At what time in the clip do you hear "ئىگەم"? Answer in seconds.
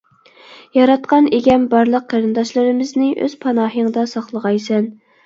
1.37-1.67